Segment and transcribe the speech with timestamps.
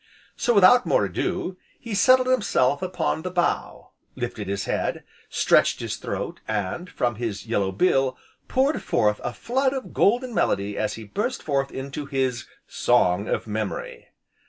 [0.35, 5.97] So, without more ado, he settled himself upon the bough, lifted his head, stretched his
[5.97, 8.17] throat, and, from his yellow bill,
[8.47, 13.45] poured forth a flood of golden melody as he burst forth into his "Song of
[13.45, 14.07] Memory."